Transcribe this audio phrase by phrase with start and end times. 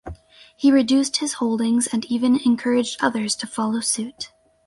[0.57, 4.31] He reduced his holdings and even encouraged others to follow suit.